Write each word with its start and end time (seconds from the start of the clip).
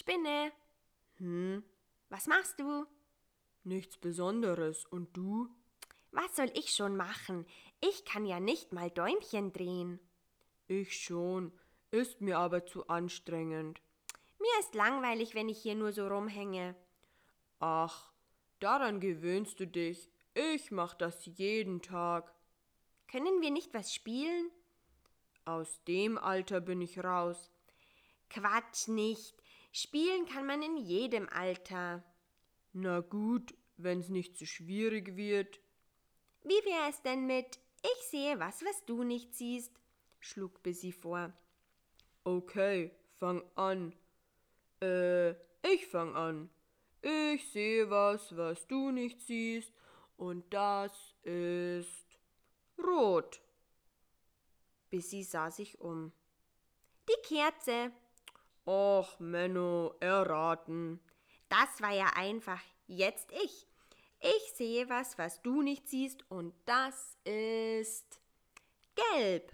Spinne. 0.00 0.50
Hm, 1.18 1.62
Was 2.08 2.26
machst 2.26 2.58
du? 2.58 2.86
nichts 3.64 3.98
Besonderes. 3.98 4.86
Und 4.86 5.14
du? 5.14 5.46
Was 6.10 6.34
soll 6.34 6.50
ich 6.54 6.70
schon 6.70 6.96
machen? 6.96 7.46
Ich 7.82 8.06
kann 8.06 8.24
ja 8.24 8.40
nicht 8.40 8.72
mal 8.72 8.90
Däumchen 8.90 9.52
drehen. 9.52 10.00
Ich 10.68 10.98
schon. 10.98 11.52
Ist 11.90 12.22
mir 12.22 12.38
aber 12.38 12.64
zu 12.64 12.88
anstrengend. 12.88 13.82
Mir 14.38 14.60
ist 14.60 14.74
langweilig, 14.74 15.34
wenn 15.34 15.50
ich 15.50 15.60
hier 15.60 15.74
nur 15.74 15.92
so 15.92 16.08
rumhänge. 16.08 16.74
Ach, 17.58 18.10
daran 18.58 18.98
gewöhnst 19.00 19.60
du 19.60 19.66
dich. 19.66 20.08
Ich 20.32 20.70
mach 20.70 20.94
das 20.94 21.26
jeden 21.26 21.82
Tag. 21.82 22.32
Können 23.08 23.42
wir 23.42 23.50
nicht 23.50 23.74
was 23.74 23.92
spielen? 23.92 24.50
Aus 25.44 25.84
dem 25.84 26.16
Alter 26.16 26.62
bin 26.62 26.80
ich 26.80 27.04
raus. 27.04 27.50
Quatsch 28.30 28.88
nicht. 28.88 29.39
Spielen 29.72 30.26
kann 30.26 30.46
man 30.46 30.62
in 30.62 30.76
jedem 30.76 31.28
Alter. 31.28 32.02
Na 32.72 33.00
gut, 33.00 33.54
wenn's 33.76 34.08
nicht 34.08 34.36
zu 34.36 34.46
schwierig 34.46 35.16
wird. 35.16 35.60
Wie 36.42 36.64
wär 36.64 36.88
es 36.88 37.02
denn 37.02 37.26
mit 37.26 37.58
Ich 37.82 38.08
sehe 38.08 38.38
was, 38.38 38.64
was 38.64 38.84
du 38.86 39.04
nicht 39.04 39.34
siehst? 39.34 39.72
schlug 40.18 40.62
Bissy 40.62 40.92
vor. 40.92 41.32
Okay, 42.24 42.94
fang 43.14 43.42
an. 43.54 43.94
Äh, 44.82 45.30
ich 45.62 45.86
fang 45.86 46.14
an. 46.14 46.50
Ich 47.02 47.50
sehe 47.50 47.88
was, 47.88 48.36
was 48.36 48.66
du 48.66 48.90
nicht 48.90 49.22
siehst, 49.22 49.72
und 50.18 50.52
das 50.52 50.92
ist 51.22 52.18
rot. 52.78 53.40
Bissy 54.90 55.22
sah 55.22 55.50
sich 55.50 55.80
um. 55.80 56.12
Die 57.08 57.22
Kerze. 57.26 57.92
Och, 58.66 59.18
Menno, 59.18 59.94
erraten. 60.00 61.00
Das 61.48 61.80
war 61.80 61.92
ja 61.92 62.12
einfach. 62.14 62.60
Jetzt 62.86 63.30
ich. 63.32 63.66
Ich 64.20 64.52
sehe 64.54 64.88
was, 64.88 65.16
was 65.16 65.40
du 65.42 65.62
nicht 65.62 65.88
siehst, 65.88 66.30
und 66.30 66.54
das 66.66 67.16
ist 67.24 68.20
gelb. 69.14 69.52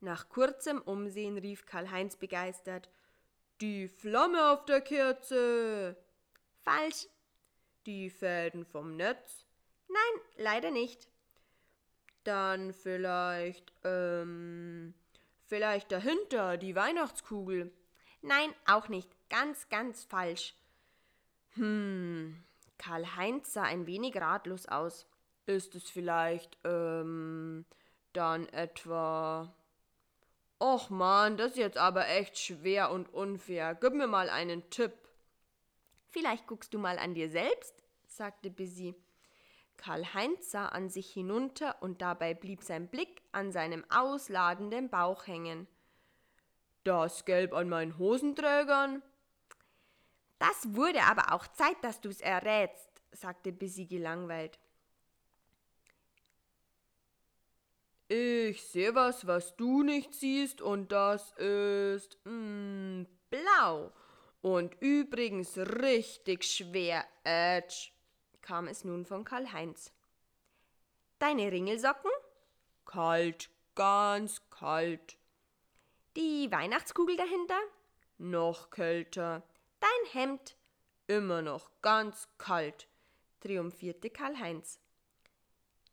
Nach 0.00 0.28
kurzem 0.28 0.80
Umsehen 0.80 1.38
rief 1.38 1.66
Karl-Heinz 1.66 2.16
begeistert: 2.16 2.90
Die 3.60 3.88
Flamme 3.88 4.52
auf 4.52 4.64
der 4.64 4.80
Kerze. 4.80 5.96
Falsch. 6.62 7.06
Die 7.86 8.08
Fäden 8.08 8.64
vom 8.64 8.96
Netz. 8.96 9.44
Nein, 9.88 10.22
leider 10.36 10.70
nicht. 10.70 11.08
Dann 12.24 12.72
vielleicht, 12.72 13.70
ähm, 13.84 14.94
vielleicht 15.46 15.92
dahinter 15.92 16.56
die 16.56 16.74
Weihnachtskugel. 16.74 17.72
Nein, 18.22 18.54
auch 18.66 18.88
nicht. 18.88 19.10
Ganz, 19.28 19.68
ganz 19.68 20.04
falsch. 20.04 20.54
Hm, 21.54 22.42
Karl-Heinz 22.78 23.52
sah 23.52 23.62
ein 23.62 23.86
wenig 23.86 24.16
ratlos 24.16 24.66
aus. 24.66 25.06
ist 25.46 25.74
es 25.74 25.90
vielleicht, 25.90 26.56
ähm, 26.64 27.66
dann 28.14 28.48
etwa. 28.48 29.54
Och 30.58 30.88
man, 30.88 31.36
das 31.36 31.52
ist 31.52 31.58
jetzt 31.58 31.76
aber 31.76 32.08
echt 32.08 32.38
schwer 32.38 32.90
und 32.90 33.12
unfair. 33.12 33.74
Gib 33.74 33.92
mir 33.92 34.06
mal 34.06 34.30
einen 34.30 34.70
Tipp. 34.70 34.94
Vielleicht 36.08 36.46
guckst 36.46 36.72
du 36.72 36.78
mal 36.78 36.98
an 36.98 37.12
dir 37.14 37.28
selbst, 37.28 37.82
sagte 38.06 38.48
Busy. 38.48 38.94
Karl-Heinz 39.76 40.50
sah 40.50 40.68
an 40.68 40.88
sich 40.88 41.12
hinunter 41.12 41.82
und 41.82 42.00
dabei 42.00 42.32
blieb 42.32 42.62
sein 42.62 42.88
Blick 42.88 43.13
an 43.34 43.52
seinem 43.52 43.84
ausladenden 43.90 44.88
Bauch 44.88 45.26
hängen. 45.26 45.66
Das 46.84 47.24
Gelb 47.24 47.52
an 47.54 47.68
meinen 47.68 47.98
Hosenträgern? 47.98 49.02
Das 50.38 50.74
wurde 50.74 51.02
aber 51.02 51.32
auch 51.32 51.46
Zeit, 51.48 51.76
dass 51.82 52.00
du's 52.00 52.20
errätst, 52.20 53.02
sagte 53.12 53.52
Busy 53.52 53.86
gelangweilt. 53.86 54.58
Ich 58.08 58.62
sehe 58.62 58.94
was, 58.94 59.26
was 59.26 59.56
du 59.56 59.82
nicht 59.82 60.12
siehst, 60.12 60.60
und 60.60 60.92
das 60.92 61.32
ist 61.32 62.18
mm, 62.24 63.04
blau. 63.30 63.92
Und 64.42 64.76
übrigens 64.80 65.56
richtig 65.56 66.44
schwer, 66.44 67.06
Edge, 67.24 67.88
kam 68.42 68.68
es 68.68 68.84
nun 68.84 69.06
von 69.06 69.24
Karl-Heinz. 69.24 69.90
Deine 71.18 71.50
Ringelsocken? 71.50 72.10
Kalt, 72.94 73.50
ganz 73.74 74.40
kalt. 74.50 75.18
Die 76.16 76.48
Weihnachtskugel 76.52 77.16
dahinter? 77.16 77.58
Noch 78.18 78.70
kälter. 78.70 79.42
Dein 79.80 80.12
Hemd? 80.12 80.56
Immer 81.08 81.42
noch 81.42 81.72
ganz 81.82 82.28
kalt. 82.38 82.86
triumphierte 83.40 84.10
Karl-Heinz. 84.10 84.78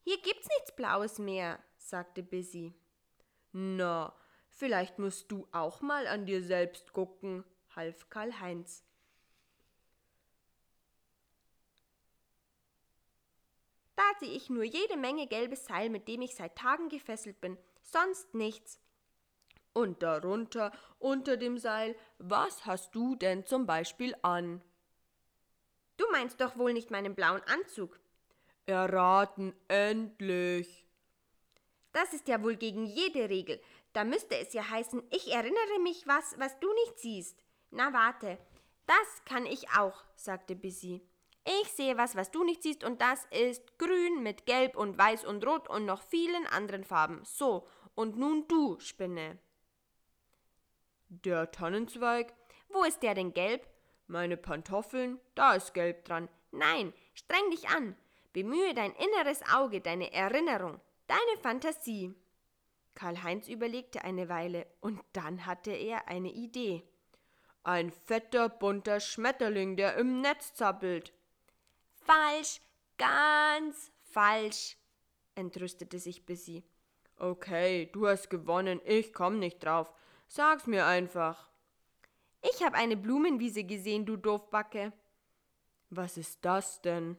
Hier 0.04 0.22
gibt's 0.22 0.48
nichts 0.48 0.76
Blaues 0.76 1.18
mehr, 1.18 1.58
sagte 1.80 2.22
Busy. 2.22 2.76
Na, 3.52 4.16
vielleicht 4.52 5.00
musst 5.00 5.32
du 5.32 5.48
auch 5.52 5.82
mal 5.82 6.06
an 6.06 6.28
dir 6.28 6.44
selbst 6.44 6.94
gucken, 6.94 7.44
half 7.76 8.12
Karl-Heinz. 8.12 8.84
Sehe 14.22 14.36
ich 14.36 14.52
nur 14.52 14.64
jede 14.64 14.98
Menge 14.98 15.26
gelbes 15.26 15.66
Seil, 15.66 15.90
mit 15.90 16.08
dem 16.08 16.22
ich 16.22 16.36
seit 16.36 16.56
Tagen 16.56 16.90
gefesselt 16.90 17.42
bin, 17.42 17.58
sonst 17.82 18.36
nichts. 18.36 18.80
Und 19.74 20.04
darunter, 20.04 20.72
unter 21.00 21.38
dem 21.38 21.58
Seil, 21.58 21.96
was 22.20 22.68
hast 22.68 22.94
du 22.94 23.16
denn 23.16 23.48
zum 23.48 23.66
Beispiel 23.66 24.16
an? 24.22 24.62
Du 25.98 26.06
meinst 26.12 26.40
doch 26.40 26.56
wohl 26.56 26.72
nicht 26.72 26.92
meinen 26.92 27.16
blauen 27.16 27.42
Anzug. 27.48 28.00
Erraten, 28.68 29.56
endlich. 29.68 30.86
Das 31.92 32.14
ist 32.14 32.28
ja 32.28 32.44
wohl 32.44 32.58
gegen 32.58 32.86
jede 32.86 33.28
Regel. 33.28 33.60
Da 33.94 34.04
müsste 34.04 34.38
es 34.38 34.54
ja 34.54 34.70
heißen, 34.70 35.02
ich 35.10 35.34
erinnere 35.34 35.80
mich 35.82 36.06
was, 36.06 36.38
was 36.38 36.60
du 36.60 36.72
nicht 36.74 37.00
siehst. 37.00 37.44
Na 37.72 37.92
warte, 37.92 38.38
das 38.86 39.26
kann 39.26 39.48
ich 39.48 39.72
auch, 39.72 40.04
sagte 40.16 40.56
Busy. 40.56 41.02
Ich 41.44 41.72
sehe 41.72 41.98
was, 41.98 42.16
was 42.16 42.32
du 42.32 42.44
nicht 42.44 42.62
siehst, 42.62 42.84
und 42.84 43.02
das 43.02 43.26
ist 43.32 43.78
grün 43.80 44.22
mit 44.22 44.46
gelb 44.46 44.76
und 44.76 44.98
weiß 44.98 45.26
und 45.26 45.46
rot 45.46 45.68
und 45.70 45.86
noch 45.86 46.02
vielen 46.04 46.46
anderen 46.48 46.84
Farben. 46.84 47.22
So, 47.24 47.68
und 47.96 48.18
nun 48.18 48.48
du, 48.48 48.80
Spinne. 48.80 49.40
Der 51.10 51.52
Tannenzweig? 51.52 52.34
Wo 52.70 52.84
ist 52.84 53.02
der 53.04 53.16
denn 53.16 53.34
gelb? 53.34 53.68
Meine 54.08 54.38
Pantoffeln? 54.38 55.20
Da 55.36 55.56
ist 55.56 55.74
gelb 55.74 56.06
dran. 56.06 56.30
Nein, 56.52 56.94
streng 57.14 57.50
dich 57.50 57.70
an. 57.70 57.96
Bemühe 58.34 58.74
dein 58.74 58.94
inneres 58.94 59.42
Auge, 59.54 59.82
deine 59.82 60.14
Erinnerung, 60.14 60.80
deine 61.08 61.42
Fantasie. 61.42 62.14
Karl-Heinz 62.96 63.48
überlegte 63.48 64.04
eine 64.04 64.30
Weile 64.30 64.68
und 64.80 65.02
dann 65.14 65.46
hatte 65.46 65.72
er 65.72 66.08
eine 66.08 66.32
Idee. 66.32 66.84
Ein 67.64 67.92
fetter, 67.92 68.50
bunter 68.50 69.00
Schmetterling, 69.00 69.76
der 69.76 69.96
im 69.98 70.22
Netz 70.22 70.54
zappelt. 70.54 71.14
Falsch, 72.02 72.62
ganz 72.98 73.92
falsch, 74.02 74.78
entrüstete 75.36 76.00
sich 76.00 76.26
Bissy. 76.26 76.64
Okay, 77.18 77.90
du 77.94 78.08
hast 78.08 78.30
gewonnen, 78.30 78.82
ich 78.84 79.14
komm 79.14 79.40
nicht 79.40 79.64
drauf. 79.64 79.94
Sag's 80.28 80.66
mir 80.66 80.86
einfach. 80.86 81.50
Ich 82.42 82.64
hab 82.64 82.74
eine 82.74 82.98
Blumenwiese 82.98 83.64
gesehen, 83.64 84.06
du 84.06 84.18
Doofbacke. 84.18 84.94
Was 85.90 86.18
ist 86.18 86.40
das 86.44 86.82
denn? 86.82 87.18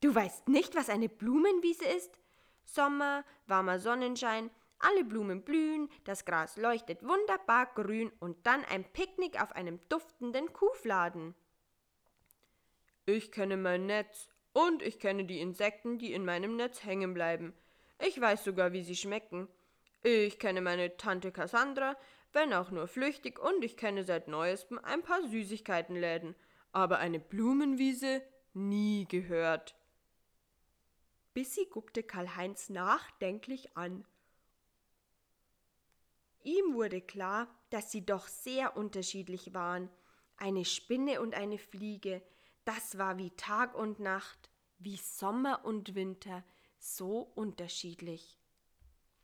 Du 0.00 0.14
weißt 0.14 0.48
nicht, 0.48 0.76
was 0.76 0.88
eine 0.88 1.08
Blumenwiese 1.08 1.84
ist? 1.86 2.20
Sommer, 2.64 3.24
warmer 3.46 3.80
Sonnenschein, 3.80 4.50
alle 4.78 5.04
Blumen 5.04 5.42
blühen, 5.42 5.88
das 6.04 6.24
Gras 6.24 6.56
leuchtet 6.56 7.02
wunderbar 7.02 7.66
grün 7.74 8.10
und 8.20 8.46
dann 8.46 8.64
ein 8.64 8.84
Picknick 8.84 9.42
auf 9.42 9.52
einem 9.52 9.80
duftenden 9.88 10.52
Kuhfladen. 10.52 11.34
Ich 13.12 13.32
kenne 13.32 13.56
mein 13.56 13.86
Netz 13.86 14.28
und 14.52 14.82
ich 14.82 15.00
kenne 15.00 15.24
die 15.24 15.40
Insekten, 15.40 15.98
die 15.98 16.12
in 16.12 16.24
meinem 16.24 16.54
Netz 16.54 16.84
hängen 16.84 17.12
bleiben. 17.12 17.52
Ich 17.98 18.20
weiß 18.20 18.44
sogar, 18.44 18.72
wie 18.72 18.84
sie 18.84 18.94
schmecken. 18.94 19.48
Ich 20.04 20.38
kenne 20.38 20.60
meine 20.60 20.96
Tante 20.96 21.32
Cassandra, 21.32 21.96
wenn 22.32 22.52
auch 22.52 22.70
nur 22.70 22.86
flüchtig, 22.86 23.40
und 23.40 23.64
ich 23.64 23.76
kenne 23.76 24.04
seit 24.04 24.28
neuestem 24.28 24.78
ein 24.78 25.02
paar 25.02 25.26
Süßigkeitenläden, 25.26 26.36
aber 26.70 26.98
eine 26.98 27.18
Blumenwiese 27.18 28.22
nie 28.54 29.06
gehört. 29.08 29.74
Bissy 31.34 31.66
guckte 31.66 32.04
Karl-Heinz 32.04 32.68
nachdenklich 32.68 33.76
an. 33.76 34.04
Ihm 36.44 36.74
wurde 36.74 37.00
klar, 37.00 37.48
dass 37.70 37.90
sie 37.90 38.06
doch 38.06 38.28
sehr 38.28 38.76
unterschiedlich 38.76 39.52
waren. 39.52 39.90
Eine 40.36 40.64
Spinne 40.64 41.20
und 41.20 41.34
eine 41.34 41.58
Fliege, 41.58 42.22
das 42.64 42.98
war 42.98 43.18
wie 43.18 43.30
Tag 43.30 43.74
und 43.74 44.00
Nacht, 44.00 44.50
wie 44.78 44.96
Sommer 44.96 45.64
und 45.64 45.94
Winter, 45.94 46.44
so 46.78 47.20
unterschiedlich. 47.34 48.39